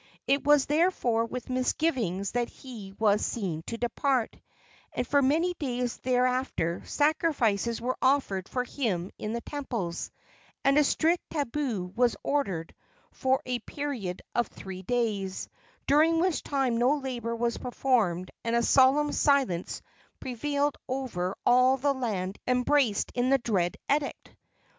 [0.25, 4.35] It was therefore with misgivings that he was seen to depart;
[4.93, 10.09] and for many days thereafter sacrifices were offered for him in the temples,
[10.65, 12.73] and a strict tabu was ordered
[13.11, 15.47] for a period of three days,
[15.85, 19.83] during which time no labor was performed and a solemn silence
[20.19, 24.33] prevailed over all the land embraced in the dread edict.